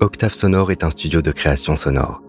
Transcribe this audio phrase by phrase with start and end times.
[0.00, 2.22] Octave Sonore est un studio de création sonore.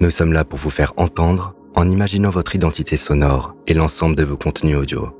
[0.00, 4.24] Nous sommes là pour vous faire entendre en imaginant votre identité sonore et l'ensemble de
[4.24, 5.16] vos contenus audio.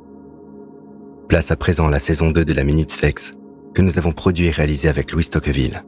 [1.29, 3.35] Place à présent la saison 2 de la Minute Sexe
[3.72, 5.85] que nous avons produit et réalisé avec Louis Tocqueville.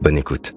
[0.00, 0.54] Bonne écoute.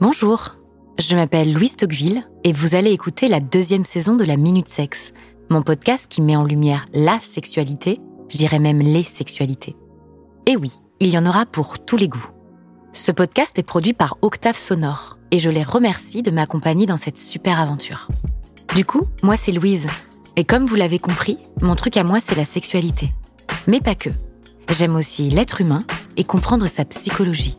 [0.00, 0.56] Bonjour,
[0.98, 5.12] je m'appelle Louise Tocqueville et vous allez écouter la deuxième saison de la Minute Sexe,
[5.50, 8.00] mon podcast qui met en lumière la sexualité,
[8.30, 9.76] je dirais même les sexualités.
[10.46, 12.39] Et oui, il y en aura pour tous les goûts.
[12.92, 17.16] Ce podcast est produit par Octave Sonore et je les remercie de m'accompagner dans cette
[17.16, 18.08] super aventure.
[18.74, 19.86] Du coup, moi c'est Louise.
[20.34, 23.12] Et comme vous l'avez compris, mon truc à moi c'est la sexualité.
[23.68, 24.10] Mais pas que.
[24.76, 25.80] J'aime aussi l'être humain
[26.16, 27.56] et comprendre sa psychologie.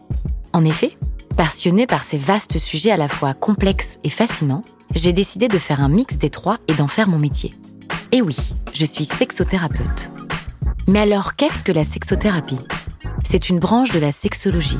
[0.51, 0.97] En effet,
[1.37, 5.79] passionnée par ces vastes sujets à la fois complexes et fascinants, j'ai décidé de faire
[5.79, 7.51] un mix des trois et d'en faire mon métier.
[8.11, 8.35] Et oui,
[8.73, 10.11] je suis sexothérapeute.
[10.87, 12.59] Mais alors, qu'est-ce que la sexothérapie?
[13.23, 14.79] C'est une branche de la sexologie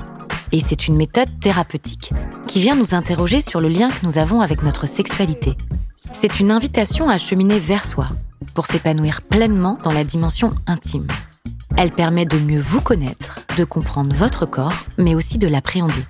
[0.52, 2.12] et c'est une méthode thérapeutique
[2.48, 5.56] qui vient nous interroger sur le lien que nous avons avec notre sexualité.
[6.14, 8.10] C'est une invitation à cheminer vers soi
[8.54, 11.08] pour s'épanouir pleinement dans la dimension intime.
[11.78, 16.04] Elle permet de mieux vous connaître, de comprendre votre corps, mais aussi de l'appréhender.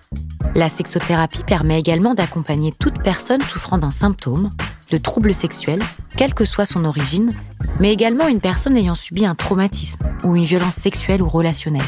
[0.55, 4.49] La sexothérapie permet également d'accompagner toute personne souffrant d'un symptôme,
[4.89, 5.83] de troubles sexuels,
[6.17, 7.33] quelle que soit son origine,
[7.79, 11.81] mais également une personne ayant subi un traumatisme ou une violence sexuelle ou relationnelle.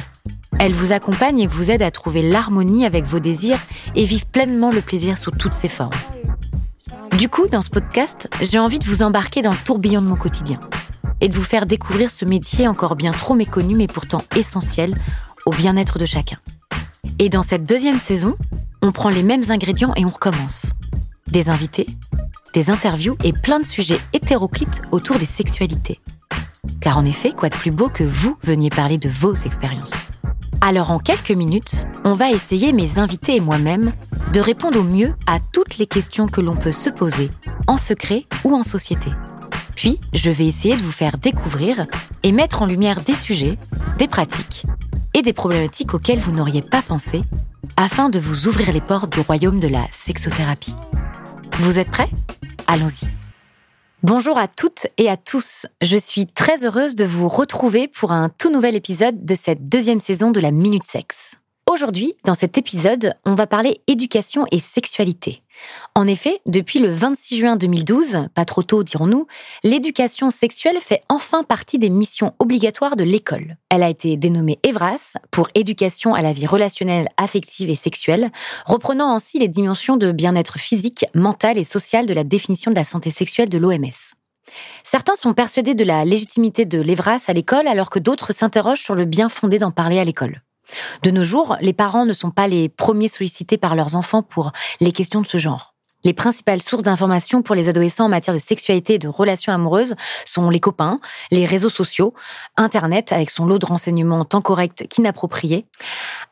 [0.59, 3.59] Elle vous accompagne et vous aide à trouver l'harmonie avec vos désirs
[3.95, 5.91] et vivre pleinement le plaisir sous toutes ses formes.
[7.17, 10.15] Du coup, dans ce podcast, j'ai envie de vous embarquer dans le tourbillon de mon
[10.15, 10.59] quotidien
[11.21, 14.93] et de vous faire découvrir ce métier encore bien trop méconnu mais pourtant essentiel
[15.45, 16.37] au bien-être de chacun.
[17.19, 18.35] Et dans cette deuxième saison,
[18.81, 20.67] on prend les mêmes ingrédients et on recommence.
[21.27, 21.85] Des invités,
[22.53, 25.99] des interviews et plein de sujets hétéroclites autour des sexualités.
[26.81, 29.93] Car en effet, quoi de plus beau que vous veniez parler de vos expériences
[30.63, 33.91] alors en quelques minutes, on va essayer, mes invités et moi-même,
[34.31, 37.29] de répondre au mieux à toutes les questions que l'on peut se poser,
[37.67, 39.09] en secret ou en société.
[39.75, 41.81] Puis, je vais essayer de vous faire découvrir
[42.23, 43.57] et mettre en lumière des sujets,
[43.97, 44.63] des pratiques
[45.13, 47.19] et des problématiques auxquelles vous n'auriez pas pensé,
[47.75, 50.75] afin de vous ouvrir les portes du royaume de la sexothérapie.
[51.59, 52.09] Vous êtes prêts?
[52.67, 53.22] Allons-y.
[54.03, 55.65] Bonjour à toutes et à tous.
[55.81, 60.01] Je suis très heureuse de vous retrouver pour un tout nouvel épisode de cette deuxième
[60.01, 61.37] saison de la Minute Sexe.
[61.73, 65.41] Aujourd'hui, dans cet épisode, on va parler éducation et sexualité.
[65.95, 69.25] En effet, depuis le 26 juin 2012, pas trop tôt dirons-nous,
[69.63, 73.57] l'éducation sexuelle fait enfin partie des missions obligatoires de l'école.
[73.69, 78.31] Elle a été dénommée EVRAS pour éducation à la vie relationnelle, affective et sexuelle,
[78.67, 82.83] reprenant ainsi les dimensions de bien-être physique, mental et social de la définition de la
[82.83, 84.13] santé sexuelle de l'OMS.
[84.83, 88.93] Certains sont persuadés de la légitimité de l'EVRAS à l'école alors que d'autres s'interrogent sur
[88.93, 90.43] le bien fondé d'en parler à l'école.
[91.01, 94.51] De nos jours, les parents ne sont pas les premiers sollicités par leurs enfants pour
[94.79, 95.72] les questions de ce genre.
[96.03, 99.95] Les principales sources d'informations pour les adolescents en matière de sexualité et de relations amoureuses
[100.25, 100.99] sont les copains,
[101.31, 102.13] les réseaux sociaux,
[102.57, 105.65] Internet avec son lot de renseignements tant corrects qu'inappropriés.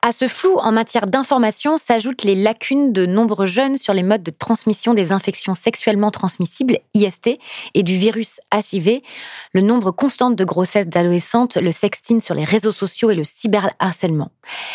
[0.01, 4.23] À ce flou en matière d'information s'ajoutent les lacunes de nombreux jeunes sur les modes
[4.23, 7.38] de transmission des infections sexuellement transmissibles, IST,
[7.73, 9.01] et du virus HIV,
[9.53, 14.31] le nombre constant de grossesses d'adolescentes, le sexting sur les réseaux sociaux et le cyberharcèlement.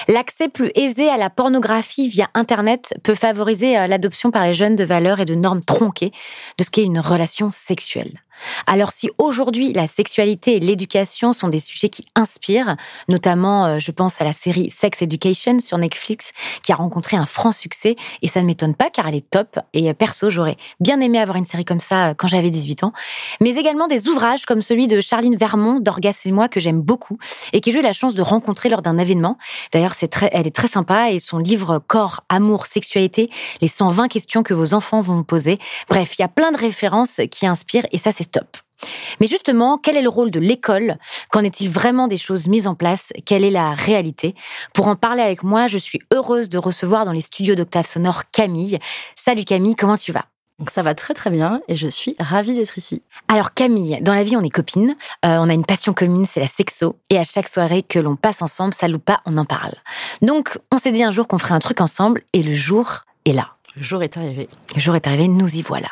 [0.09, 4.77] L'accès plus aisé à la pornographie via Internet peut favoriser euh, l'adoption par les jeunes
[4.77, 6.13] de valeurs et de normes tronquées
[6.59, 8.23] de ce qu'est une relation sexuelle.
[8.67, 12.77] Alors si aujourd'hui la sexualité et l'éducation sont des sujets qui inspirent,
[13.09, 16.33] notamment euh, je pense à la série Sex Education sur Netflix
[16.63, 19.59] qui a rencontré un franc succès et ça ne m'étonne pas car elle est top
[19.73, 22.85] et euh, perso j'aurais bien aimé avoir une série comme ça euh, quand j'avais 18
[22.85, 22.93] ans,
[23.41, 27.19] mais également des ouvrages comme celui de Charline Vermont d'Orgas et moi que j'aime beaucoup
[27.53, 29.39] et que j'ai eu la chance de rencontrer lors d'un événement.
[29.73, 29.95] D'ailleurs
[30.33, 33.31] elle est très sympa et son livre Corps, amour, sexualité,
[33.61, 35.59] les 120 questions que vos enfants vont vous poser.
[35.89, 38.57] Bref, il y a plein de références qui inspirent et ça c'est stop.
[39.21, 40.99] Mais justement, quel est le rôle de l'école
[41.31, 43.13] Qu'en est-il vraiment des choses mises en place?
[43.25, 44.35] Quelle est la réalité?
[44.75, 48.31] Pour en parler avec moi, je suis heureuse de recevoir dans les studios d'Octave Sonore
[48.31, 48.79] Camille.
[49.15, 50.27] Salut Camille, comment tu vas?
[50.59, 53.03] Donc ça va très très bien et je suis ravie d'être ici.
[53.29, 56.41] Alors Camille, dans la vie on est copines, euh, on a une passion commune, c'est
[56.41, 59.45] la sexo, et à chaque soirée que l'on passe ensemble, ça loupe pas, on en
[59.45, 59.75] parle.
[60.23, 63.33] Donc on s'est dit un jour qu'on ferait un truc ensemble, et le jour est
[63.33, 63.56] là.
[63.77, 64.49] Le jour est arrivé.
[64.75, 65.89] Le jour est arrivé, nous y voilà.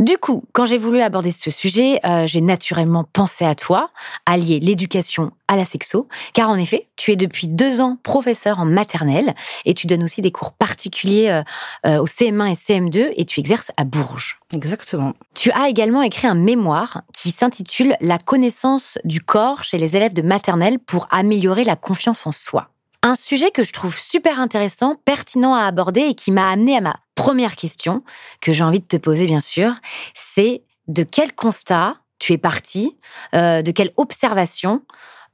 [0.00, 3.90] Du coup, quand j'ai voulu aborder ce sujet, euh, j'ai naturellement pensé à toi,
[4.26, 8.64] allier l'éducation à la sexo, car en effet, tu es depuis deux ans professeur en
[8.64, 11.42] maternelle et tu donnes aussi des cours particuliers euh,
[11.86, 14.40] euh, au CM1 et CM2 et tu exerces à Bourges.
[14.52, 15.12] Exactement.
[15.34, 20.12] Tu as également écrit un mémoire qui s'intitule La connaissance du corps chez les élèves
[20.12, 22.70] de maternelle pour améliorer la confiance en soi.
[23.02, 26.80] Un sujet que je trouve super intéressant, pertinent à aborder et qui m'a amené à
[26.80, 28.04] ma première question,
[28.40, 29.74] que j'ai envie de te poser bien sûr,
[30.14, 32.96] c'est de quel constat tu es parti,
[33.34, 34.82] euh, de quelle observation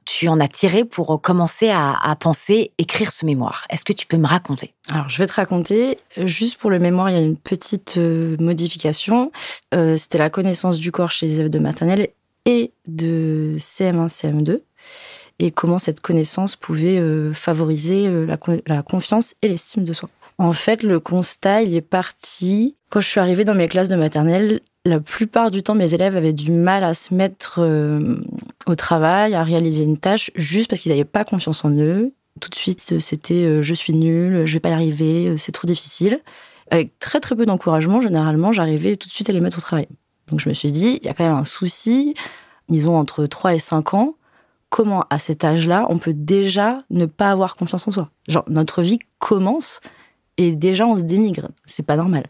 [0.03, 3.65] tu en as tiré pour commencer à, penser, écrire ce mémoire?
[3.69, 4.73] Est-ce que tu peux me raconter?
[4.89, 5.97] Alors, je vais te raconter.
[6.17, 9.31] Juste pour le mémoire, il y a une petite euh, modification.
[9.73, 12.09] Euh, c'était la connaissance du corps chez les élèves de maternelle
[12.45, 14.61] et de CM1, CM2
[15.37, 16.97] et comment cette connaissance pouvait
[17.33, 18.09] favoriser
[18.65, 20.09] la confiance et l'estime de soi.
[20.37, 23.95] En fait, le constat, il est parti quand je suis arrivée dans mes classes de
[23.95, 28.17] maternelle la plupart du temps, mes élèves avaient du mal à se mettre euh,
[28.67, 32.13] au travail, à réaliser une tâche, juste parce qu'ils n'avaient pas confiance en eux.
[32.39, 35.51] Tout de suite, c'était euh, je suis nul, je vais pas y arriver, euh, c'est
[35.51, 36.21] trop difficile.
[36.69, 39.87] Avec très très peu d'encouragement, généralement, j'arrivais tout de suite à les mettre au travail.
[40.27, 42.13] Donc je me suis dit, il y a quand même un souci.
[42.69, 44.15] Ils ont entre 3 et 5 ans.
[44.69, 48.09] Comment, à cet âge-là, on peut déjà ne pas avoir confiance en soi?
[48.27, 49.79] Genre, notre vie commence
[50.37, 51.49] et déjà on se dénigre.
[51.65, 52.25] C'est pas normal.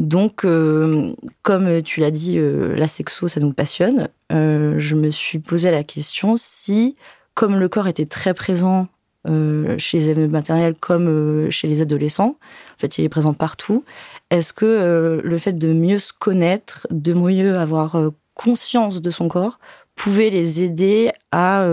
[0.00, 1.12] Donc, euh,
[1.42, 4.08] comme tu l'as dit, euh, la sexo, ça nous passionne.
[4.32, 6.96] Euh, je me suis posé la question si,
[7.34, 8.88] comme le corps était très présent
[9.26, 13.84] chez les élèves maternels comme chez les adolescents, en fait, il est présent partout,
[14.30, 18.00] est-ce que le fait de mieux se connaître, de mieux avoir
[18.32, 19.58] conscience de son corps,
[19.94, 21.66] pouvait les aider à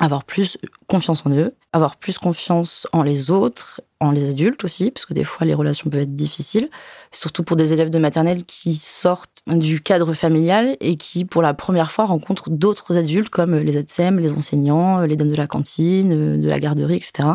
[0.00, 0.56] avoir plus
[0.86, 5.14] confiance en eux, avoir plus confiance en les autres, en les adultes aussi, parce que
[5.14, 6.68] des fois les relations peuvent être difficiles,
[7.10, 11.54] surtout pour des élèves de maternelle qui sortent du cadre familial et qui pour la
[11.54, 16.40] première fois rencontrent d'autres adultes comme les ATSEM, les enseignants, les dames de la cantine,
[16.40, 17.28] de la garderie, etc.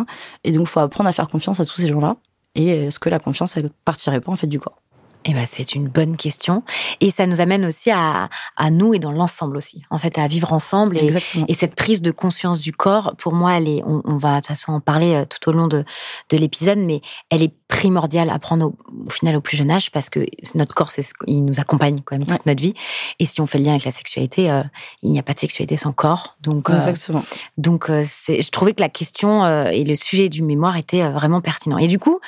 [0.44, 2.18] Et donc il faut apprendre à faire confiance à tous ces gens-là.
[2.56, 4.82] Et est-ce que la confiance elle partirait pas en fait du corps?
[5.26, 6.64] Eh ben, c'est une bonne question.
[7.00, 9.84] Et ça nous amène aussi à, à nous et dans l'ensemble aussi.
[9.90, 10.98] En fait, à vivre ensemble.
[10.98, 11.12] Et,
[11.48, 14.48] et, cette prise de conscience du corps, pour moi, elle est, on, va de toute
[14.48, 15.84] façon en parler euh, tout au long de,
[16.30, 18.74] de l'épisode, mais elle est primordiale à prendre
[19.06, 20.26] au, final au plus jeune âge parce que
[20.56, 22.74] notre corps, c'est, il nous accompagne quand même toute notre vie.
[23.20, 24.64] Et si on fait le lien avec la sexualité, euh,
[25.04, 26.38] il n'y a pas de sexualité sans corps.
[26.42, 27.24] Donc, euh, Exactement.
[27.58, 31.78] donc, c'est, je trouvais que la question et le sujet du mémoire était vraiment pertinent.
[31.78, 32.20] Et du coup,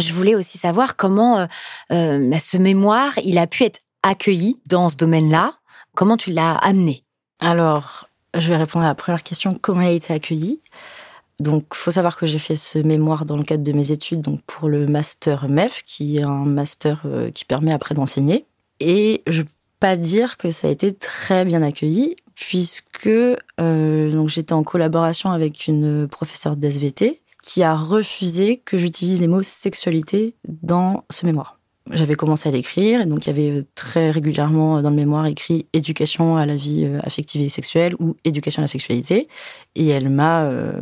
[0.00, 1.46] je voulais aussi savoir comment
[1.90, 5.54] bah, ce mémoire, il a pu être accueilli dans ce domaine-là.
[5.94, 7.04] Comment tu l'as amené?
[7.40, 10.60] Alors, je vais répondre à la première question, comment il a été accueilli?
[11.40, 14.42] Donc, faut savoir que j'ai fait ce mémoire dans le cadre de mes études, donc
[14.42, 18.44] pour le master MEF, qui est un master euh, qui permet après d'enseigner.
[18.78, 19.48] Et je peux
[19.80, 25.30] pas dire que ça a été très bien accueilli, puisque euh, donc j'étais en collaboration
[25.30, 31.60] avec une professeure d'SVT qui a refusé que j'utilise les mots sexualité dans ce mémoire
[31.92, 35.26] j'avais commencé à l'écrire, et donc il y avait euh, très régulièrement dans le mémoire
[35.26, 39.28] écrit éducation à la vie euh, affective et sexuelle ou éducation à la sexualité.
[39.74, 40.72] Et elle m'a euh,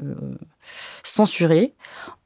[1.03, 1.75] censuré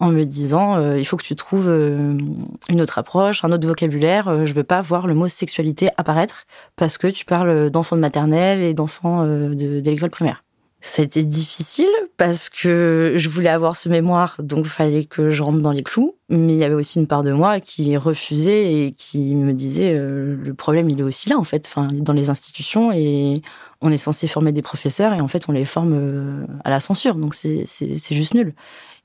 [0.01, 4.45] en me disant il faut que tu trouves une autre approche, un autre vocabulaire.
[4.45, 8.61] je veux pas voir le mot sexualité apparaître parce que tu parles d'enfants de maternelle
[8.61, 10.43] et d'enfants de, de l'école primaire
[10.85, 15.31] ça a été difficile parce que je voulais avoir ce mémoire, donc il fallait que
[15.31, 16.17] je rentre dans les clous.
[16.29, 19.95] Mais il y avait aussi une part de moi qui refusait et qui me disait
[19.95, 23.43] euh, le problème il est aussi là en fait, enfin dans les institutions et
[23.81, 26.81] on est censé former des professeurs et en fait on les forme euh, à la
[26.81, 27.65] censure, donc c'est
[28.11, 28.53] juste nul.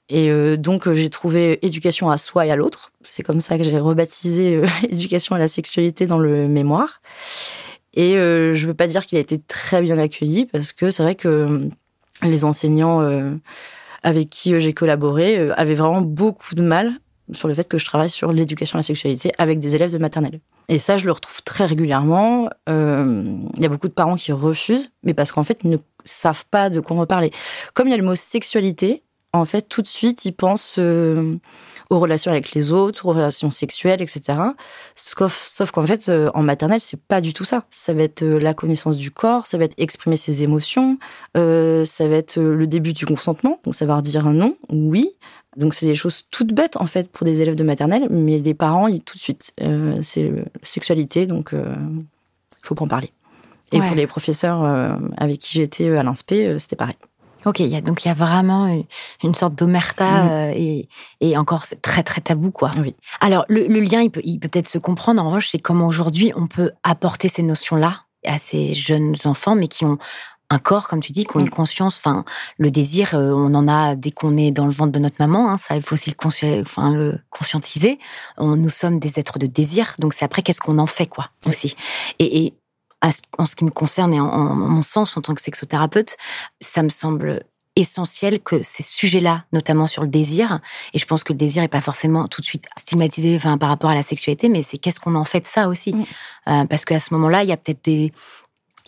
[0.09, 2.92] Et euh, donc j'ai trouvé éducation à soi et à l'autre.
[3.04, 7.01] C'est comme ça que j'ai rebaptisé éducation à la sexualité dans le mémoire.
[7.94, 10.91] Et euh, je ne veux pas dire qu'il a été très bien accueilli parce que
[10.91, 11.59] c'est vrai que euh,
[12.23, 13.33] les enseignants euh,
[14.03, 16.94] avec qui j'ai collaboré avaient vraiment beaucoup de mal
[17.33, 19.97] sur le fait que je travaille sur l'éducation à la sexualité avec des élèves de
[19.97, 20.39] maternelle.
[20.69, 22.49] Et ça, je le retrouve très régulièrement.
[22.67, 26.45] Il y a beaucoup de parents qui refusent, mais parce qu'en fait, ils ne savent
[26.49, 27.31] pas de quoi on va parler.
[27.73, 29.03] Comme il y a le mot sexualité,
[29.37, 30.79] en fait, tout de suite, ils pensent
[31.89, 34.39] aux relations avec les autres, aux relations sexuelles, etc.
[34.95, 37.65] Sauf, qu'en fait, euh, en maternelle, c'est pas du tout ça.
[37.69, 40.97] Ça va être euh, la connaissance du corps, ça va être exprimer ses émotions,
[41.37, 45.09] euh, ça va être le début du consentement, donc savoir dire non ou oui.
[45.56, 48.53] Donc c'est des choses toutes bêtes en fait pour des élèves de maternelle, mais les
[48.53, 49.53] parents, ils, tout de suite,
[50.01, 53.11] c'est sexualité, donc il faut pas en parler.
[53.71, 54.63] Et pour les professeurs
[55.17, 56.95] avec qui j'étais à l'INSPE, c'était pareil.
[57.47, 58.68] Ok, y a, donc il y a vraiment
[59.23, 60.30] une, sorte d'omerta mm.
[60.30, 60.89] euh, et,
[61.21, 62.71] et, encore c'est très très tabou quoi.
[62.77, 62.94] Oui.
[63.21, 66.33] Alors le, lien il peut il peut peut-être se comprendre en revanche c'est comment aujourd'hui
[66.35, 69.97] on peut apporter ces notions là à ces jeunes enfants mais qui ont
[70.49, 71.51] un corps, comme tu dis, qui ont une mm.
[71.51, 71.97] conscience.
[71.97, 72.23] Enfin,
[72.57, 75.51] le désir, euh, on en a dès qu'on est dans le ventre de notre maman.
[75.51, 77.99] Hein, ça, il faut aussi le, enfin, le conscientiser.
[78.37, 81.31] On, nous sommes des êtres de désir, donc c'est après qu'est-ce qu'on en fait, quoi,
[81.45, 81.75] aussi.
[82.19, 82.54] Et, et
[83.01, 86.18] en ce qui me concerne et en, mon sens en tant que sexothérapeute,
[86.61, 87.44] ça me semble
[87.75, 90.59] essentiel que ces sujets-là, notamment sur le désir,
[90.94, 93.69] et je pense que le désir est pas forcément tout de suite stigmatisé, enfin par
[93.69, 96.06] rapport à la sexualité, mais c'est qu'est-ce qu'on en fait de ça aussi, mm.
[96.47, 98.11] euh, parce qu'à ce moment-là, il y a peut-être des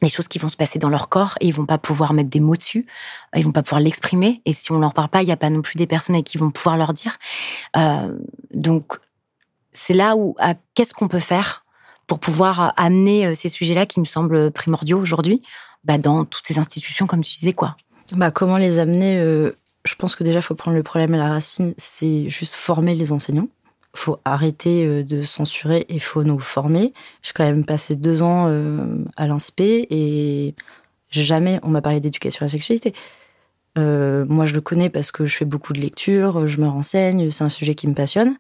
[0.09, 2.39] choses qui vont se passer dans leur corps et ils vont pas pouvoir mettre des
[2.39, 2.87] mots dessus,
[3.35, 5.51] ils vont pas pouvoir l'exprimer et si on leur parle pas, il y a pas
[5.51, 7.19] non plus des personnes qui vont pouvoir leur dire.
[7.77, 8.17] Euh,
[8.51, 8.97] donc
[9.71, 10.35] c'est là où
[10.73, 11.63] qu'est-ce qu'on peut faire
[12.09, 15.43] pour pouvoir amener euh, ces sujets-là qui me semblent primordiaux aujourd'hui
[15.83, 17.77] bah, dans toutes ces institutions, comme tu disais, quoi.
[18.13, 19.51] Bah, comment les amener euh,
[19.85, 22.95] Je pense que déjà, il faut prendre le problème à la racine, c'est juste former
[22.95, 23.47] les enseignants.
[23.93, 26.93] Il faut arrêter euh, de censurer et il faut nous former.
[27.21, 28.47] J'ai quand même passé deux ans
[29.15, 30.55] à l'INSPE et
[31.11, 32.93] jamais on m'a parlé d'éducation à la sexualité.
[33.75, 37.43] moi, je le connais parce que je fais beaucoup de lectures, je me renseigne, c'est
[37.43, 38.35] un sujet qui me passionne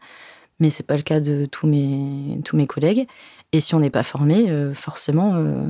[0.59, 3.07] mais c'est pas le cas de tous mes tous mes collègues.
[3.51, 5.65] Et si on n'est pas formé, euh, forcément, euh,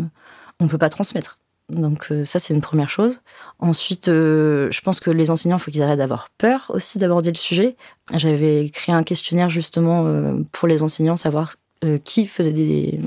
[0.60, 1.40] on peut pas transmettre.
[1.70, 3.20] Donc euh, ça, c'est une première chose.
[3.60, 7.38] Ensuite, je pense que les enseignants, il faut qu'ils arrêtent d'avoir peur aussi d'aborder le
[7.38, 7.76] sujet.
[8.16, 11.56] J'avais créé un questionnaire justement pour les enseignants, savoir
[12.04, 13.00] qui faisait des,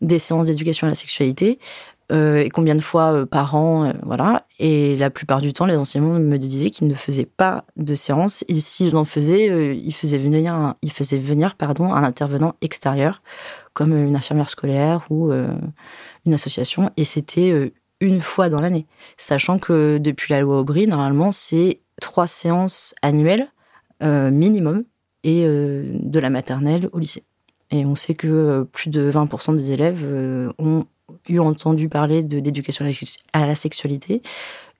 [0.00, 1.58] des séances d'éducation à la sexualité,
[2.10, 4.46] euh, et combien de fois euh, par an, euh, voilà.
[4.58, 8.44] Et la plupart du temps, les enseignants me disaient qu'ils ne faisaient pas de séance.
[8.48, 13.22] Et s'ils en faisaient, ils faisaient venir, ils faisaient venir, pardon, un intervenant extérieur,
[13.74, 16.90] comme une infirmière scolaire ou une association.
[16.96, 18.86] Et c'était une fois dans l'année,
[19.16, 23.48] sachant que depuis la loi Aubry, normalement, c'est trois séances annuelles
[24.00, 24.84] minimum
[25.24, 27.24] et de la maternelle au lycée.
[27.70, 30.06] Et on sait que plus de 20% des élèves
[30.58, 30.86] ont
[31.28, 32.84] eu entendu parler de d'éducation
[33.32, 34.22] à la sexualité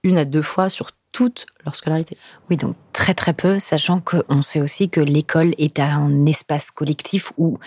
[0.04, 2.16] une à deux fois sur toute leur scolarité.
[2.50, 7.32] Oui, donc très très peu, sachant qu'on sait aussi que l'école est un espace collectif
[7.38, 7.58] où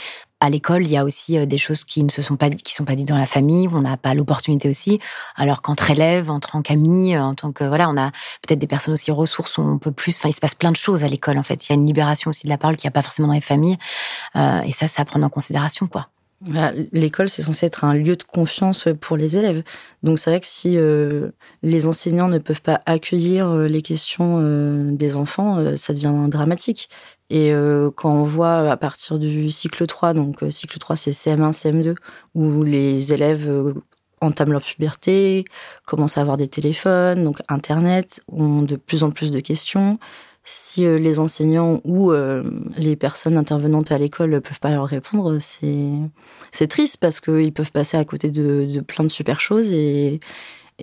[0.43, 2.73] à l'école, il y a aussi euh, des choses qui ne se sont pas qui
[2.73, 4.99] sont pas dites dans la famille, où on n'a pas l'opportunité aussi.
[5.35, 8.95] Alors qu'entre élèves, en tant qu'amis, en tant que voilà, on a peut-être des personnes
[8.95, 10.15] aussi ressources, on peut plus.
[10.17, 11.67] Enfin, il se passe plein de choses à l'école en fait.
[11.67, 13.35] Il y a une libération aussi de la parole qu'il n'y a pas forcément dans
[13.35, 13.77] les familles,
[14.35, 16.09] euh, et ça, c'est à prendre en considération, quoi.
[16.41, 19.61] Bah, l'école, c'est censé être un lieu de confiance pour les élèves.
[20.01, 21.29] Donc c'est vrai que si euh,
[21.61, 26.89] les enseignants ne peuvent pas accueillir euh, les questions euh, des enfants, ça devient dramatique.
[27.29, 27.53] Et
[27.95, 31.95] quand on voit à partir du cycle 3, donc cycle 3 c'est CM1, CM2,
[32.35, 33.73] où les élèves
[34.19, 35.45] entament leur puberté,
[35.85, 39.97] commencent à avoir des téléphones, donc Internet, ont de plus en plus de questions
[40.43, 42.43] si euh, les enseignants ou euh,
[42.77, 47.97] les personnes intervenantes à l'école peuvent pas leur répondre, c'est triste parce qu'ils peuvent passer
[47.97, 50.19] à côté de, de, plein de super choses et,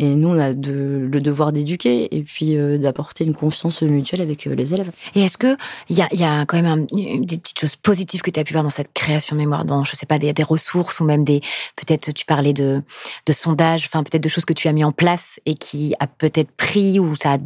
[0.00, 4.20] et nous, on a de, le devoir d'éduquer et puis euh, d'apporter une confiance mutuelle
[4.20, 4.92] avec euh, les élèves.
[5.16, 5.56] Et est-ce que
[5.88, 8.52] il y a, y a, quand même des petites choses positives que tu as pu
[8.52, 11.24] voir dans cette création de mémoire, dans je sais pas des, des ressources ou même
[11.24, 11.40] des
[11.74, 12.80] peut-être tu parlais de,
[13.26, 16.06] de sondages, enfin peut-être de choses que tu as mis en place et qui a
[16.06, 17.38] peut-être pris ou ça a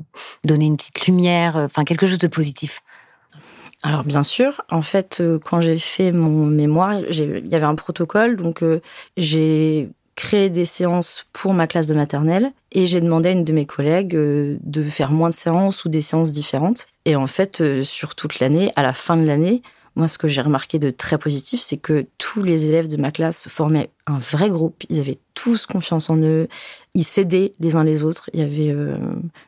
[0.45, 2.83] donné une petite lumière, euh, enfin quelque chose de positif?
[3.83, 8.37] Alors bien sûr, en fait, quand j'ai fait mon mémoire, il y avait un protocole,
[8.37, 8.63] donc
[9.17, 13.53] j'ai créé des séances pour ma classe de maternelle et j'ai demandé à une de
[13.53, 16.87] mes collègues euh, de faire moins de séances ou des séances différentes.
[17.05, 19.63] Et en fait, euh, sur toute l'année, à la fin de l'année,
[19.95, 23.11] moi, ce que j'ai remarqué de très positif, c'est que tous les élèves de ma
[23.11, 24.85] classe formaient un vrai groupe.
[24.89, 26.49] Ils avaient tous confiance en eux.
[26.95, 28.31] Ils s'aidaient les uns les autres.
[28.33, 28.97] Il y avait euh,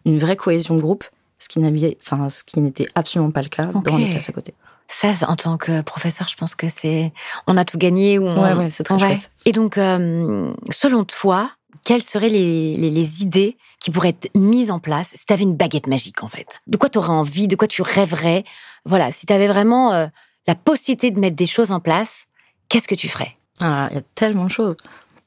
[0.05, 1.05] une vraie cohésion de groupe,
[1.39, 4.55] ce qui n'était absolument pas le cas dans les classes à côté
[4.89, 7.13] ça, en tant que professeur, je pense que c'est,
[7.47, 8.19] on a tout gagné.
[8.19, 9.31] Ou ouais, c'est très chouette.
[9.45, 11.51] Et donc, euh, selon toi,
[11.85, 15.55] quelles seraient les, les, idées qui pourraient être mises en place si tu avais une
[15.55, 16.61] baguette magique, en fait?
[16.67, 17.49] De quoi tu aurais envie?
[17.49, 18.45] De quoi tu rêverais?
[18.85, 20.07] Voilà, si tu avais vraiment euh,
[20.47, 22.27] la possibilité de mettre des choses en place,
[22.69, 23.37] qu'est-ce que tu ferais?
[23.61, 24.77] Ah, Il y a tellement de choses.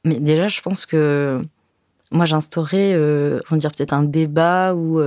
[0.04, 1.42] Mais déjà, je pense que
[2.12, 5.00] moi, j'instaurerais, euh, on dire peut-être un débat ou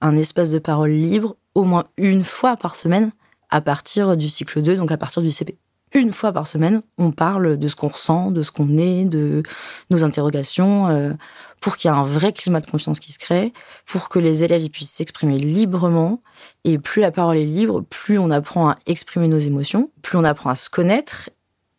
[0.00, 3.10] un espace de parole libre au moins une fois par semaine
[3.50, 5.58] à partir du cycle 2, donc à partir du CP.
[5.94, 9.42] Une fois par semaine, on parle de ce qu'on ressent, de ce qu'on est, de
[9.90, 11.12] nos interrogations, euh,
[11.60, 13.54] pour qu'il y ait un vrai climat de confiance qui se crée,
[13.86, 16.22] pour que les élèves puissent s'exprimer librement.
[16.64, 20.24] Et plus la parole est libre, plus on apprend à exprimer nos émotions, plus on
[20.24, 21.30] apprend à se connaître.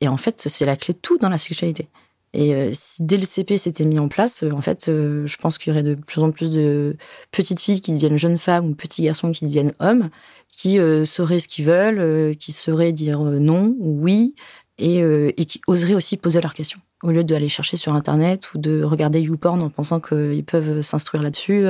[0.02, 1.88] Et en fait, c'est la clé de tout dans la sexualité.
[2.34, 5.58] Et euh, si dès le CP c'était mis en place, euh, en fait, je pense
[5.58, 6.96] qu'il y aurait de plus en plus de
[7.32, 10.10] petites filles qui deviennent jeunes femmes ou petits garçons qui deviennent hommes
[10.52, 14.36] qui euh, sauraient ce qu'ils veulent, euh, qui sauraient dire euh, non ou oui,
[14.78, 16.80] et, qui oseraient aussi poser leurs questions.
[17.04, 21.22] Au lieu d'aller chercher sur Internet ou de regarder YouPorn en pensant qu'ils peuvent s'instruire
[21.22, 21.66] là-dessus,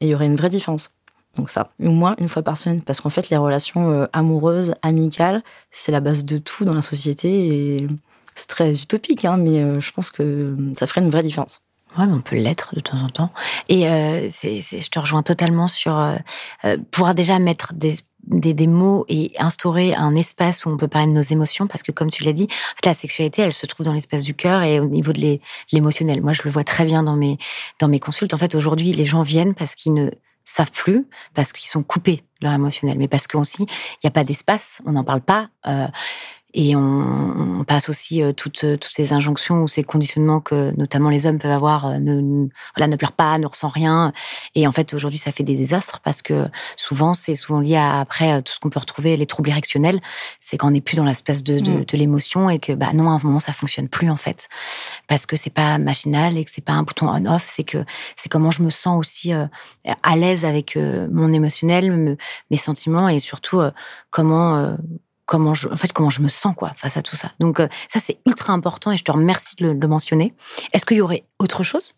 [0.00, 0.90] il y aurait une vraie différence.
[1.36, 5.42] Donc ça, au moins une fois par semaine, parce qu'en fait, les relations amoureuses, amicales,
[5.70, 7.86] c'est la base de tout dans la société, et
[8.34, 11.62] c'est très utopique, hein, mais je pense que ça ferait une vraie différence.
[11.98, 13.30] Mais on peut l'être de temps en temps.
[13.68, 16.16] Et euh, je te rejoins totalement sur euh,
[16.64, 21.08] euh, pouvoir déjà mettre des, des, mots et instaurer un espace où on peut parler
[21.08, 22.48] de nos émotions, parce que comme tu l'as dit,
[22.84, 25.38] la sexualité, elle se trouve dans l'espace du cœur et au niveau de
[25.72, 26.22] l'émotionnel.
[26.22, 27.38] Moi, je le vois très bien dans mes
[27.80, 28.34] dans mes consultes.
[28.34, 30.10] En fait, aujourd'hui, les gens viennent parce qu'ils ne
[30.44, 34.24] savent plus, parce qu'ils sont coupés leur émotionnel, mais parce qu'aussi, il n'y a pas
[34.24, 35.48] d'espace, on n'en parle pas.
[36.54, 36.80] Et on,
[37.60, 41.38] on, passe aussi euh, toutes, toutes ces injonctions ou ces conditionnements que notamment les hommes
[41.38, 41.86] peuvent avoir.
[41.86, 44.12] Euh, ne, voilà, ne pleure pas, ne ressent rien.
[44.54, 48.00] Et en fait, aujourd'hui, ça fait des désastres parce que souvent, c'est souvent lié à
[48.00, 50.00] après euh, tout ce qu'on peut retrouver, les troubles érectionnels.
[50.40, 51.84] C'est quand on n'est plus dans l'espace de, de, mm.
[51.86, 54.48] de l'émotion et que, bah non, à un moment, ça fonctionne plus en fait,
[55.08, 57.50] parce que c'est pas machinal et que c'est pas un bouton on/off.
[57.54, 57.78] C'est que
[58.16, 62.16] c'est comment je me sens aussi à l'aise avec mon émotionnel,
[62.50, 63.60] mes sentiments et surtout
[64.10, 64.76] comment
[65.32, 67.32] comment je, en fait, comment je me sens quoi face à tout ça.
[67.40, 70.34] Donc euh, ça c'est ultra important et je te remercie de le, mentionner.
[70.74, 71.94] Est-ce qu'il y aurait autre chose?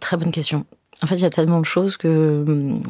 [0.00, 0.66] Très bonne question.
[1.00, 2.82] En fait, il y a tellement de choses que hum,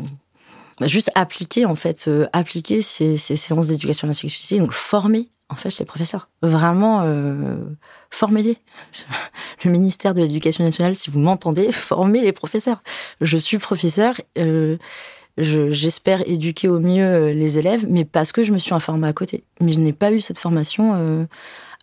[0.81, 4.73] bah, juste appliquer en fait, euh, appliquer ces, ces séances d'éducation à la sexualité, donc
[4.73, 6.31] former en fait les professeurs.
[6.41, 7.59] Vraiment euh,
[8.09, 8.57] formez-les.
[9.65, 12.83] Le ministère de l'Éducation nationale, si vous m'entendez, formez les professeurs.
[13.21, 14.15] Je suis professeur.
[14.39, 14.79] Euh,
[15.39, 19.13] j'espère éduquer au mieux euh, les élèves, mais parce que je me suis informée à
[19.13, 19.45] côté.
[19.61, 21.25] Mais je n'ai pas eu cette formation euh,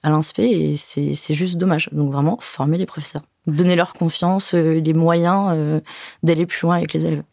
[0.02, 1.90] à l'inspect et c'est juste dommage.
[1.92, 3.24] Donc vraiment, former les professeurs.
[3.46, 5.82] Donner leur confiance, euh, les moyens
[6.24, 7.24] d'aller plus loin avec les élèves.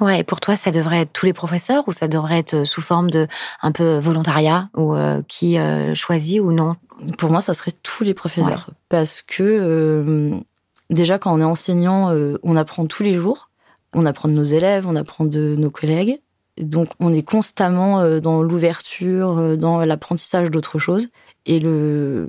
[0.00, 2.80] Ouais, et pour toi, ça devrait être tous les professeurs ou ça devrait être sous
[2.80, 3.28] forme de
[3.60, 4.94] un peu volontariat ou
[5.28, 5.58] qui
[5.94, 6.74] choisit ou non?
[7.18, 10.40] Pour moi, ça serait tous les professeurs parce que
[10.88, 13.49] déjà quand on est enseignant, on apprend tous les jours
[13.94, 16.20] on apprend de nos élèves, on apprend de nos collègues.
[16.58, 21.08] Donc on est constamment euh, dans l'ouverture, euh, dans l'apprentissage d'autres choses.
[21.46, 22.28] Et le,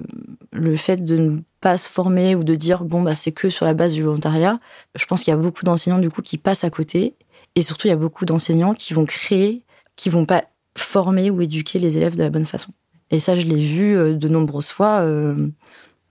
[0.54, 3.66] le fait de ne pas se former ou de dire bon bah c'est que sur
[3.66, 4.60] la base du volontariat,
[4.96, 7.16] je pense qu'il y a beaucoup d'enseignants du coup qui passent à côté.
[7.56, 9.64] Et surtout il y a beaucoup d'enseignants qui vont créer,
[9.98, 10.46] qui vont pas
[10.78, 12.72] former ou éduquer les élèves de la bonne façon.
[13.10, 15.02] Et ça je l'ai vu euh, de nombreuses fois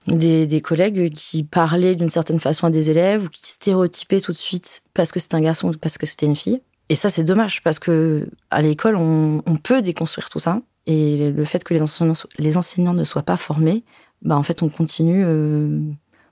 [0.07, 4.31] des, des, collègues qui parlaient d'une certaine façon à des élèves ou qui stéréotypaient tout
[4.31, 6.61] de suite parce que c'était un garçon ou parce que c'était une fille.
[6.89, 10.61] Et ça, c'est dommage parce que à l'école, on, on, peut déconstruire tout ça.
[10.87, 13.83] Et le fait que les enseignants, les enseignants ne soient pas formés,
[14.23, 15.79] bah en fait, on continue euh,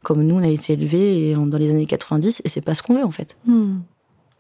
[0.04, 2.96] comme nous, on a été élevés dans les années 90 et c'est pas ce qu'on
[2.96, 3.38] veut en fait.
[3.46, 3.80] Hmm.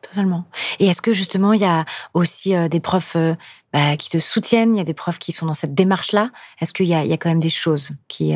[0.01, 0.45] Totalement.
[0.79, 3.35] Et est-ce que justement il y a aussi euh, des profs euh,
[3.73, 6.31] bah, qui te soutiennent, il y a des profs qui sont dans cette démarche-là?
[6.61, 8.33] Est-ce qu'il y y a quand même des choses qui,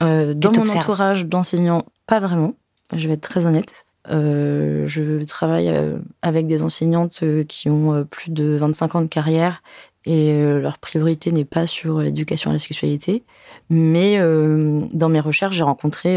[0.00, 2.54] dans mon entourage d'enseignants, pas vraiment.
[2.92, 3.84] Je vais être très honnête.
[4.08, 9.06] Euh, je travaille euh, avec des enseignantes euh, qui ont plus de 25 ans de
[9.06, 9.62] carrière
[10.06, 13.22] et leur priorité n'est pas sur l'éducation à la sexualité.
[13.68, 16.16] Mais dans mes recherches, j'ai rencontré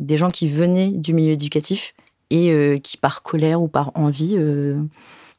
[0.00, 1.94] des gens qui venaient du milieu éducatif
[2.30, 4.36] et qui, par colère ou par envie,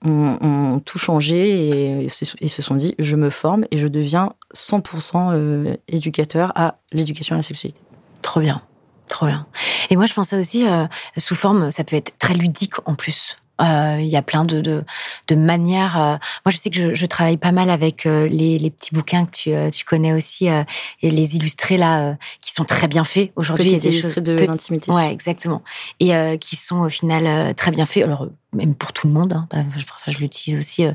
[0.05, 5.75] ont, tout changé et, se sont dit je me forme et je deviens 100% euh,
[5.87, 7.79] éducateur à l'éducation à la sexualité.
[8.21, 8.61] Trop bien.
[9.07, 9.45] Trop bien.
[9.89, 10.85] Et moi, je pensais aussi, euh,
[11.17, 13.37] sous forme, ça peut être très ludique en plus.
[13.61, 14.83] Euh, il y a plein de, de,
[15.27, 15.97] de manières.
[15.97, 18.93] Euh, moi, je sais que je, je, travaille pas mal avec euh, les, les, petits
[18.93, 23.31] bouquins que tu, tu connais aussi et les illustrés là, qui sont très bien faits.
[23.35, 24.91] Aujourd'hui, il y a des choses de l'intimité.
[24.91, 25.63] Ouais, exactement.
[25.99, 28.03] Et qui sont au final très bien faits.
[28.03, 29.33] Alors même pour tout le monde.
[29.33, 29.65] Hein.
[29.75, 30.85] je, je l'utilise aussi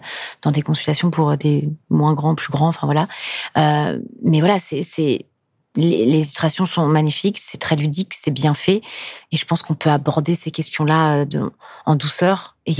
[0.42, 2.68] dans des consultations pour des moins grands, plus grands.
[2.68, 3.08] Enfin voilà.
[4.22, 5.26] mais voilà, c'est
[5.76, 8.82] les, illustrations sont magnifiques, c'est très ludique, c'est bien fait,
[9.32, 11.50] et je pense qu'on peut aborder ces questions-là euh,
[11.86, 12.56] en douceur.
[12.66, 12.74] Et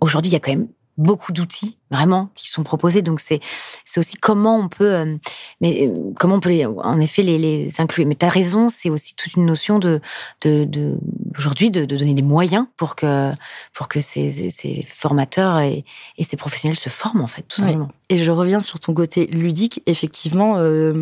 [0.00, 3.02] aujourd'hui, il y a quand même beaucoup d'outils vraiment qui sont proposés.
[3.02, 3.40] Donc c'est
[3.84, 5.16] c'est aussi comment on peut euh,
[5.60, 8.06] mais euh, comment on peut les, en effet les, les inclure.
[8.06, 10.00] Mais tu as raison, c'est aussi toute une notion de
[10.42, 10.98] de, de
[11.38, 13.30] aujourd'hui de, de, donner des moyens pour que
[13.72, 15.84] pour que ces, ces formateurs et,
[16.18, 17.88] et, ces professionnels se forment en fait tout simplement.
[18.08, 19.82] Et je reviens sur ton côté ludique.
[19.86, 20.92] Effectivement, euh,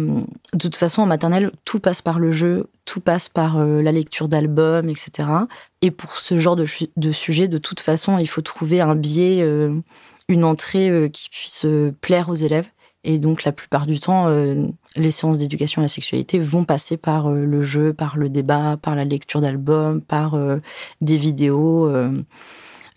[0.52, 4.28] de toute façon en maternelle, tout passe par le jeu, tout passe par la lecture
[4.28, 5.28] d'albums, etc.
[5.82, 6.66] Et pour ce genre de,
[6.96, 9.42] de sujet, de toute façon, il faut trouver un biais
[10.28, 12.68] une entrée euh, qui puisse euh, plaire aux élèves.
[13.04, 16.96] Et donc, la plupart du temps, euh, les séances d'éducation à la sexualité vont passer
[16.96, 20.38] par le jeu, par le débat, par la lecture d'albums, par
[21.00, 21.90] des vidéos.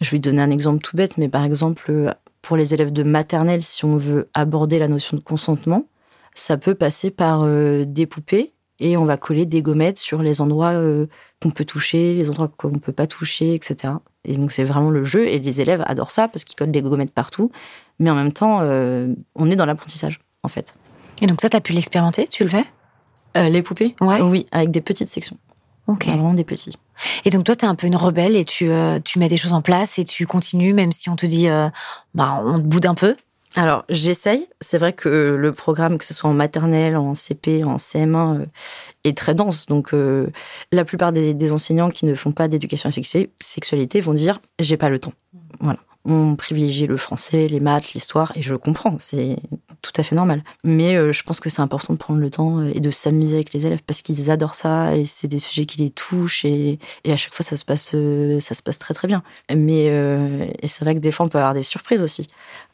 [0.02, 3.64] Je vais donner un exemple tout bête, mais par exemple, pour les élèves de maternelle,
[3.64, 5.88] si on veut aborder la notion de consentement,
[6.36, 10.76] ça peut passer par des poupées et on va coller des gommettes sur les endroits
[11.42, 13.94] qu'on peut toucher, les endroits qu'on ne peut pas toucher, etc.
[14.26, 16.82] Et donc c'est vraiment le jeu et les élèves adorent ça parce qu'ils codent des
[16.82, 17.52] gommettes partout.
[18.00, 20.76] Mais en même temps, euh, on est dans l'apprentissage en fait.
[21.22, 22.28] Et donc ça, tu as pu l'expérimenter?
[22.28, 22.66] Tu le fais?
[23.38, 23.96] Euh, Les poupées?
[24.02, 24.22] Ouais.
[24.22, 25.38] Oui, avec des petites sections.
[25.88, 26.08] Ok.
[26.08, 26.78] Vraiment des petits.
[27.26, 29.38] Et donc toi, tu es un peu une rebelle et tu, euh, tu mets des
[29.38, 31.48] choses en place et tu continues même si on te dit,
[32.14, 33.16] bah, on te boude un peu?
[33.56, 34.48] Alors, j'essaye.
[34.60, 38.46] C'est vrai que le programme, que ce soit en maternelle, en CP, en CM1, euh,
[39.04, 39.66] est très dense.
[39.66, 39.94] Donc,
[40.72, 44.40] la plupart des, des, enseignants qui ne font pas d'éducation à la sexualité vont dire
[44.60, 45.14] j'ai pas le temps.
[45.60, 49.38] Voilà on privilégie le français, les maths, l'histoire, et je comprends, c'est
[49.86, 50.44] tout à fait normal.
[50.64, 53.36] Mais euh, je pense que c'est important de prendre le temps euh, et de s'amuser
[53.36, 56.80] avec les élèves parce qu'ils adorent ça et c'est des sujets qui les touchent et,
[57.08, 59.22] à chaque fois ça se passe, euh, ça se passe très très bien.
[59.56, 59.86] Mais
[60.64, 62.28] c'est vrai que des fois on peut avoir des surprises aussi.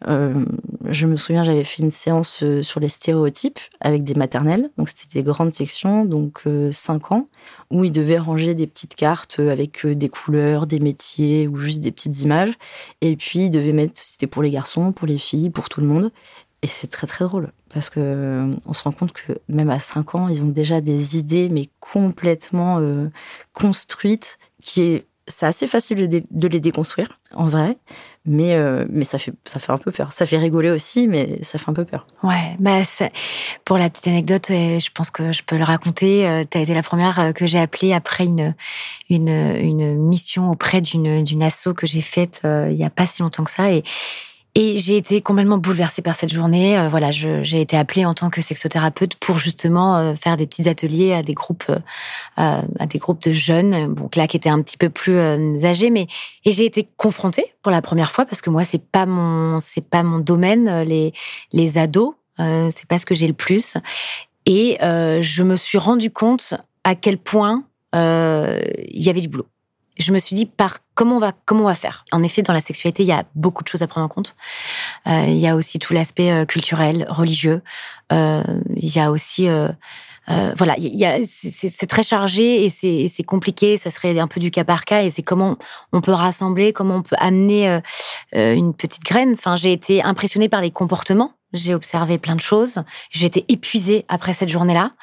[0.08, 5.19] je me souviens, j'avais fait une séance sur les stéréotypes avec des maternelles, donc c'était
[5.19, 7.28] des grandes sections, donc 5 ans
[7.71, 11.91] où ils devaient ranger des petites cartes avec des couleurs, des métiers ou juste des
[11.91, 12.54] petites images.
[13.00, 15.88] Et puis, ils devaient mettre, c'était pour les garçons, pour les filles, pour tout le
[15.88, 16.12] monde.
[16.63, 19.80] Et c'est très très drôle parce que euh, on se rend compte que même à
[19.80, 23.10] 5 ans, ils ont déjà des idées mais complètement euh,
[23.54, 27.78] construites qui est c'est assez facile de, les déconstruire, en vrai,
[28.26, 30.12] mais, euh, mais ça, fait, ça fait un peu peur.
[30.12, 32.06] Ça fait rigoler aussi, mais ça fait un peu peur.
[32.21, 32.80] Ouais, bah
[33.63, 36.43] pour la petite anecdote, je pense que je peux le raconter.
[36.50, 38.56] Tu as été la première que j'ai appelée après une,
[39.10, 43.45] une, une mission auprès d'une asso que j'ai faite il y a pas si longtemps
[43.45, 43.71] que ça.
[43.71, 43.84] Et,
[44.53, 46.77] et j'ai été complètement bouleversée par cette journée.
[46.77, 50.67] Euh, voilà, j'ai été appelée en tant que sexothérapeute pour justement euh, faire des petits
[50.67, 54.61] ateliers à des groupes, euh, à des groupes de jeunes, bon, là qui étaient un
[54.61, 55.17] petit peu plus
[55.63, 56.07] âgés, mais
[56.43, 59.85] et j'ai été confrontée pour la première fois parce que moi c'est pas mon c'est
[59.85, 61.13] pas mon domaine les
[61.53, 63.77] les ados, c'est pas ce que j'ai le plus.
[64.45, 69.47] Et je me suis rendu compte à quel point il y avait du boulot
[70.01, 72.05] je me suis dit par comment on va comment on va faire?
[72.11, 74.35] En effet, dans la sexualité, il y a beaucoup de choses à prendre en compte.
[75.07, 77.61] Euh, il y a aussi tout l'aspect euh, culturel, religieux.
[78.11, 78.43] Euh,
[78.75, 79.47] il y a aussi
[80.55, 80.75] voilà,
[81.25, 82.69] c'est très chargé et
[83.07, 83.75] c'est compliqué.
[83.77, 85.57] Ça serait un peu du cas par cas et c'est comment
[85.91, 87.81] on peut rassembler, comment on peut amener
[88.33, 89.33] une petite graine.
[89.33, 92.83] Enfin, j'ai été impressionnée par les comportements j'ai observé plein de choses.
[93.09, 94.93] J'étais épuisée après cette journée-là.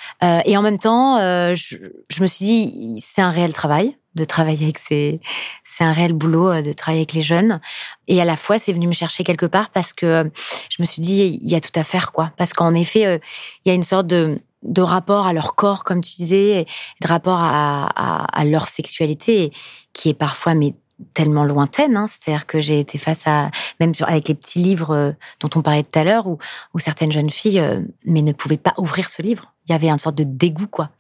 [0.44, 1.18] et en même temps,
[1.54, 1.76] je,
[2.08, 5.20] je, me suis dit, c'est un réel travail de travailler avec ces,
[5.64, 7.61] c'est un réel boulot euh, de travailler avec les jeunes.
[8.08, 10.24] Et à la fois, c'est venu me chercher quelque part parce que euh,
[10.70, 12.32] je me suis dit, il y a tout à faire, quoi.
[12.37, 13.18] Parce qu'en effet, euh,
[13.64, 16.66] il y a une sorte de, de rapport à leur corps, comme tu disais,
[17.00, 19.52] de rapport à, à, leur sexualité
[19.92, 20.74] qui est parfois mais
[21.14, 21.96] tellement lointaine.
[21.96, 22.06] Hein.
[22.06, 25.98] C'est-à-dire que j'ai été face à, même avec les petits livres dont on parlait tout
[25.98, 26.38] à l'heure, où,
[26.74, 27.62] où certaines jeunes filles,
[28.04, 29.52] mais ne pouvaient pas ouvrir ce livre.
[29.68, 30.90] Il y avait une sorte de dégoût, quoi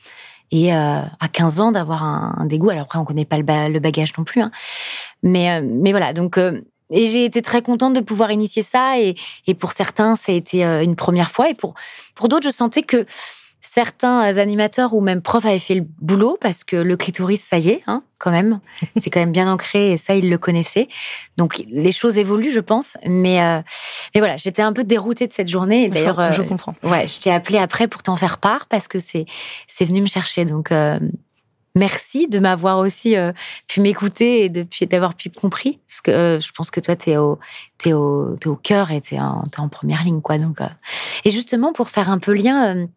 [0.50, 2.70] et euh, à 15 ans d'avoir un, dégoût.
[2.70, 4.50] Alors après, on connaît pas le, bagage non plus, hein.
[5.22, 6.12] mais euh, mais voilà.
[6.12, 9.14] Donc euh, et j'ai été très contente de pouvoir initier ça et,
[9.46, 11.74] et pour certains, ça a été une première fois et pour
[12.14, 13.04] pour d'autres, je sentais que
[13.60, 17.70] certains animateurs ou même profs avaient fait le boulot parce que le clitoris, ça y
[17.70, 18.60] est, hein, quand même,
[19.00, 20.88] c'est quand même bien ancré et ça, ils le connaissaient.
[21.36, 22.96] Donc les choses évoluent, je pense.
[23.06, 23.60] Mais, euh,
[24.14, 25.88] mais voilà, j'étais un peu déroutée de cette journée.
[25.88, 26.74] D'ailleurs, je, euh, comprends.
[26.82, 29.26] Ouais, je t'ai appelé après pour t'en faire part parce que c'est
[29.66, 30.44] c'est venu me chercher.
[30.44, 30.98] Donc euh,
[31.74, 33.14] merci de m'avoir aussi
[33.66, 37.38] pu m'écouter et de d'avoir pu compris parce que je pense que toi t'es au
[37.76, 40.38] t'es au t'es au cœur et t'es en, es en première ligne quoi.
[40.38, 40.58] Donc
[41.24, 42.88] et justement pour faire un peu lien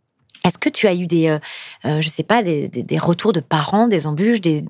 [0.44, 1.40] est-ce que tu as eu des, euh,
[1.86, 2.02] euh,
[2.42, 4.64] des, retours de parents, des embûches, des,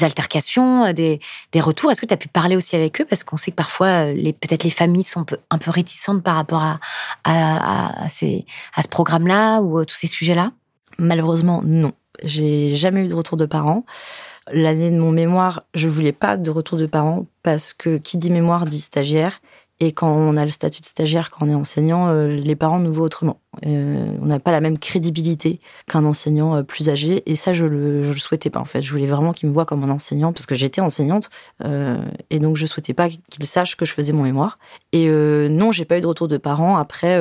[0.00, 1.20] altercations, euh, des,
[1.60, 1.90] retours?
[1.90, 3.04] Est-ce que tu as pu parler aussi avec eux?
[3.04, 6.78] Parce qu'on sait que parfois, les, peut-être les familles sont un peu, réticentes par rapport
[7.24, 10.52] à ce programme-là ou à tous ces sujets-là?
[10.98, 11.92] Malheureusement, non.
[12.24, 13.84] J'ai jamais eu de retour de parents.
[14.50, 18.30] L'année de mon mémoire, je voulais pas de retour de parents parce que qui dit
[18.30, 19.40] mémoire dit stagiaire
[19.80, 22.80] et quand on a le statut de stagiaire, quand on est enseignant, euh, les parents
[22.80, 23.40] nous voient autrement.
[23.64, 27.22] Euh, on n'a pas la même crédibilité qu'un enseignant euh, plus âgé.
[27.30, 28.82] Et ça, je le, je le souhaitais pas, en fait.
[28.82, 31.30] Je voulais vraiment qu'ils me voient comme un enseignant, parce que j'étais enseignante.
[32.30, 34.58] et donc, je souhaitais pas qu'ils sachent que je faisais mon mémoire.
[34.92, 36.76] Et non, j'ai pas eu de retour de parents.
[36.76, 37.20] Après,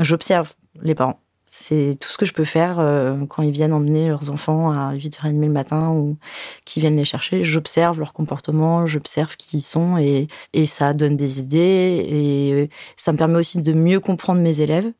[0.00, 1.21] j'observe les parents.
[1.54, 4.94] C'est tout ce que je peux faire euh, quand ils viennent emmener leurs enfants à
[4.94, 6.16] 8h30 le matin ou
[6.64, 7.44] qui viennent les chercher.
[7.44, 13.12] J'observe leur comportement, j'observe qui ils sont et, et ça donne des idées et ça
[13.12, 14.90] me permet aussi de mieux comprendre mes élèves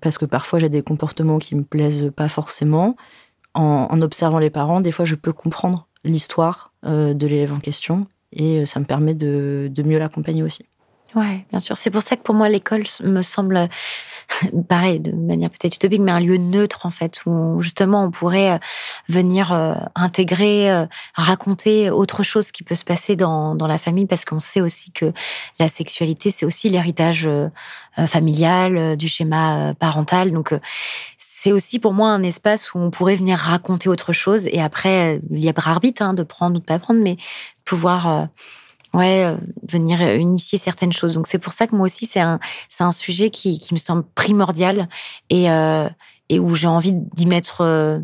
[0.00, 2.96] parce que parfois j'ai des comportements qui me plaisent pas forcément.
[3.54, 7.58] En, en observant les parents, des fois je peux comprendre l'histoire euh, de l'élève en
[7.58, 10.66] question et euh, ça me permet de, de mieux l'accompagner aussi.
[11.16, 11.78] Ouais, bien sûr.
[11.78, 13.70] C'est pour ça que pour moi, l'école me semble,
[14.68, 18.50] pareil, de manière peut-être utopique, mais un lieu neutre, en fait, où justement on pourrait
[18.50, 18.58] euh,
[19.08, 24.04] venir euh, intégrer, euh, raconter autre chose qui peut se passer dans, dans la famille,
[24.04, 25.14] parce qu'on sait aussi que
[25.58, 27.26] la sexualité, c'est aussi l'héritage
[28.06, 30.32] familial, du schéma parental.
[30.32, 30.52] Donc,
[31.16, 34.48] c'est aussi pour moi un espace où on pourrait venir raconter autre chose.
[34.48, 37.16] Et après, a arbitre hein, de prendre ou de pas prendre, mais
[37.64, 38.28] pouvoir
[38.96, 39.36] ouais, euh,
[39.68, 41.12] venir euh, initier certaines choses.
[41.14, 43.78] Donc c'est pour ça que moi aussi c'est un c'est un sujet qui, qui me
[43.78, 44.88] semble primordial
[45.30, 45.88] et euh,
[46.28, 48.00] et où j'ai envie d'y mettre euh,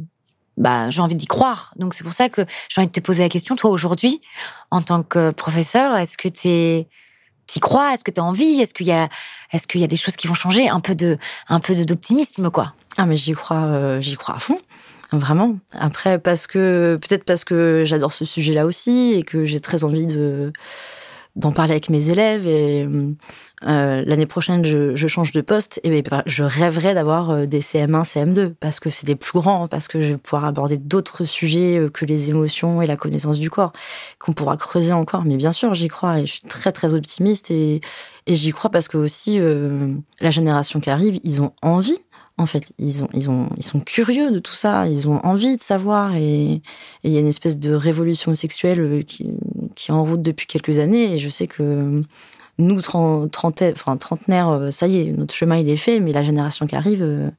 [0.57, 1.72] bah j'ai envie d'y croire.
[1.76, 4.20] Donc c'est pour ça que j'ai envie de te poser la question toi aujourd'hui
[4.70, 6.87] en tant que professeur, est-ce que tu
[7.46, 7.94] t'y crois?
[7.94, 8.61] Est-ce que tu as envie?
[8.61, 9.09] Est-ce qu'il y a
[9.52, 10.68] est-ce qu'il y a des choses qui vont changer?
[10.68, 12.74] Un peu de un peu d'optimisme quoi.
[12.98, 14.59] Ah mais j'y crois j'y crois à fond.
[15.12, 15.57] Vraiment.
[15.72, 20.07] Après, parce que peut-être parce que j'adore ce sujet-là aussi et que j'ai très envie
[20.07, 20.53] de
[21.35, 22.87] d'en parler avec mes élèves et
[23.66, 27.61] euh, l'année prochaine je, je, change de poste et ben, je rêverais d'avoir euh, des
[27.61, 31.25] CM1, CM2 parce que c'est des plus grands, parce que je vais pouvoir aborder d'autres
[31.25, 33.72] sujets euh, que les émotions et la connaissance du corps
[34.18, 35.25] qu'on pourra creuser encore.
[35.25, 37.81] Mais bien sûr, j'y crois et je suis très très optimiste et,
[38.27, 41.98] et j'y crois parce que aussi euh, la génération qui arrive, ils ont envie
[42.38, 42.73] en fait.
[42.79, 46.14] Ils, ont, ils, ont, ils sont curieux de tout ça, ils ont envie de savoir,
[46.14, 46.62] et
[47.05, 49.29] il y a une espèce de révolution sexuelle euh, qui,
[49.88, 52.03] est en route depuis quelques années, et je sais que
[52.59, 56.23] nous, trentenaires, enfin, trentenaires, euh, ça y est, notre chemin il est fait, mais la
[56.23, 57.31] génération qui arrive, euh,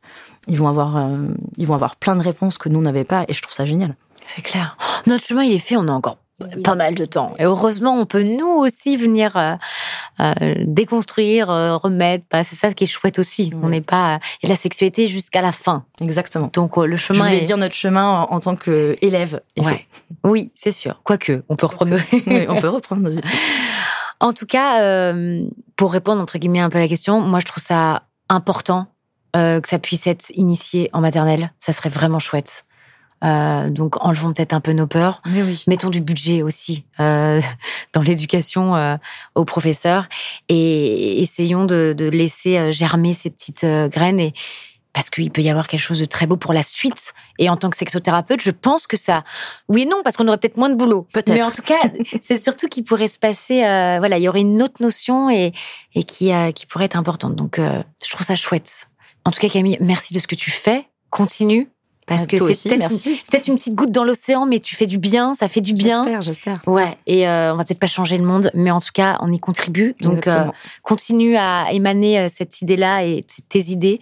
[0.48, 1.10] ils vont avoir,
[1.58, 3.96] ils vont avoir plein de réponses que nous n'avait pas, et je trouve ça génial.
[4.26, 4.78] C'est clair.
[5.06, 6.18] Notre chemin il est fait, on a encore
[6.64, 7.34] pas mal de temps.
[7.40, 9.56] Et heureusement, on peut nous aussi venir euh,
[10.20, 12.26] euh déconstruire, euh, remettre.
[12.32, 13.54] Bah, c'est ça qui est chouette aussi.
[13.62, 14.20] On n'est pas.
[14.42, 15.86] Il y a la sexualité jusqu'à la fin.
[16.02, 16.50] Exactement.
[16.54, 17.20] Donc le chemin.
[17.20, 19.42] Je voulais dire notre chemin en, tant qu'élève.
[19.58, 19.86] Ouais.
[20.24, 21.02] Oui, c'est sûr.
[21.04, 21.98] Quoique, on peut reprendre.
[22.28, 23.22] oui, on peut reprendre nos.
[24.20, 25.12] En tout cas,
[25.76, 28.88] pour répondre entre guillemets un peu à la question, moi je trouve ça important
[29.34, 31.52] que ça puisse être initié en maternelle.
[31.60, 32.66] Ça serait vraiment chouette.
[33.24, 35.22] Euh, donc enlevons peut-être un peu nos peurs.
[35.26, 35.64] oui.
[35.68, 37.40] Mettons du budget aussi euh,
[37.94, 38.98] dans l'éducation euh,
[39.36, 40.08] aux professeurs
[40.50, 44.34] et essayons de, de laisser euh, germer ces petites euh, graines et
[44.92, 47.14] parce qu'il peut y avoir quelque chose de très beau pour la suite.
[47.40, 49.24] Et en tant que sexothérapeute, je pense que ça,
[49.68, 51.08] oui et non, parce qu'on aurait peut-être moins de boulot.
[51.14, 51.34] Peut-être.
[51.34, 51.82] Mais en tout cas,
[52.22, 55.52] c'est surtout qu'il pourrait se passer, euh, voilà, il y aurait une autre notion et,
[55.96, 57.36] et qui, qui pourrait être importante.
[57.36, 58.90] Donc, je trouve ça chouette.
[59.26, 60.86] En tout cas, Camille, merci de ce que tu fais.
[61.10, 61.73] Continue.
[62.06, 65.48] Parce que c'est peut-être une, petite goutte dans l'océan, mais tu fais du bien, ça
[65.48, 66.04] fait du bien.
[66.04, 66.62] J'espère, j'espère.
[66.68, 69.32] Ouais, et euh, on va peut-être pas changer le monde, mais en tout cas, on
[69.32, 69.96] y contribue.
[70.02, 70.46] Donc, euh,
[70.82, 74.02] continue à émaner euh, cette idée-là et tes idées,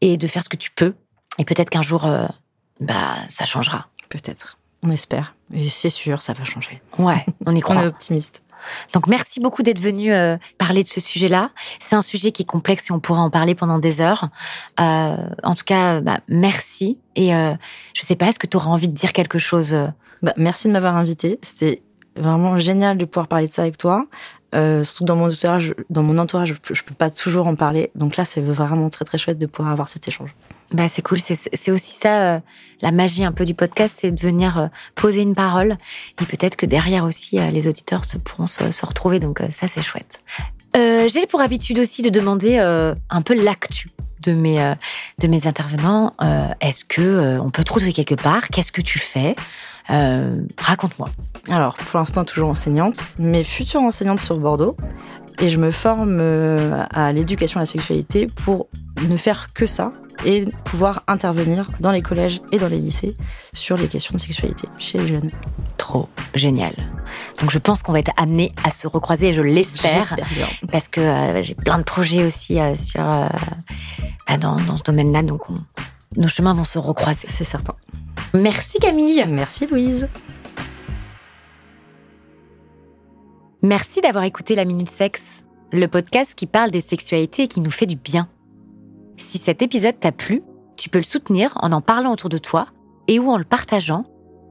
[0.00, 0.94] et de faire ce que tu peux.
[1.38, 2.26] Et peut-être qu'un jour, euh,
[2.80, 3.88] bah, ça changera.
[4.08, 4.58] Peut-être.
[4.82, 5.34] On espère.
[5.52, 6.82] Et c'est sûr, ça va changer.
[6.98, 7.76] Ouais, on y croit.
[7.78, 8.42] on est optimiste.
[8.92, 11.50] Donc merci beaucoup d'être venu euh, parler de ce sujet-là.
[11.80, 14.28] C'est un sujet qui est complexe et on pourra en parler pendant des heures.
[14.80, 16.98] Euh, en tout cas, bah, merci.
[17.16, 17.54] Et euh,
[17.94, 19.86] je sais pas, est-ce que tu auras envie de dire quelque chose euh?
[20.22, 21.38] bah, Merci de m'avoir invité.
[21.42, 21.82] C'était
[22.16, 24.06] vraiment génial de pouvoir parler de ça avec toi.
[24.54, 27.90] Euh, surtout dans mon entourage, dans mon entourage, je je peux pas toujours en parler.
[27.94, 30.34] Donc là, c'est vraiment très très chouette de pouvoir avoir cet échange.
[30.74, 32.40] Bah c'est cool, c'est aussi ça euh,
[32.80, 35.76] la magie un peu du podcast, c'est de venir euh, poser une parole.
[36.20, 39.68] Et peut-être que derrière aussi euh, les auditeurs se pourront se, se retrouver, donc ça
[39.68, 40.24] c'est chouette.
[40.74, 43.88] J'ai pour habitude aussi de demander un peu l'actu
[44.22, 44.74] de mes
[45.20, 46.12] de mes intervenants.
[46.60, 48.48] Est-ce que on peut te retrouver quelque part?
[48.48, 49.36] Qu'est-ce que tu fais?
[49.88, 51.08] Raconte-moi.
[51.48, 54.76] Alors pour l'instant toujours enseignante, mais future enseignante sur Bordeaux.
[55.38, 56.20] Et je me forme
[56.90, 58.66] à l'éducation à la sexualité pour
[59.08, 59.92] ne faire que ça
[60.24, 63.16] et pouvoir intervenir dans les collèges et dans les lycées
[63.52, 65.30] sur les questions de sexualité chez les jeunes.
[65.76, 66.72] Trop génial.
[67.40, 70.16] Donc je pense qu'on va être amené à se recroiser je l'espère
[70.70, 73.28] parce que euh, j'ai plein de projets aussi euh, sur euh,
[74.26, 75.54] bah, dans, dans, ce domaine-là donc on,
[76.16, 77.74] nos chemins vont se recroiser, c'est certain.
[78.34, 79.24] Merci Camille.
[79.28, 80.08] Merci Louise.
[83.62, 87.70] Merci d'avoir écouté La Minute Sexe, le podcast qui parle des sexualités et qui nous
[87.70, 88.28] fait du bien.
[89.16, 90.42] Si cet épisode t'a plu,
[90.76, 92.66] tu peux le soutenir en en parlant autour de toi
[93.08, 94.04] et ou en le partageant.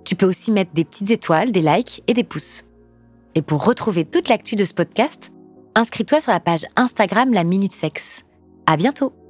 [0.05, 2.65] Tu peux aussi mettre des petites étoiles, des likes et des pouces.
[3.35, 5.31] Et pour retrouver toute l'actu de ce podcast,
[5.75, 8.23] inscris-toi sur la page Instagram La Minute Sexe.
[8.65, 9.22] À bientôt!